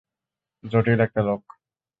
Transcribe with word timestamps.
জটিল 0.63 0.99
একটা 1.05 1.21
লোক। 1.27 1.41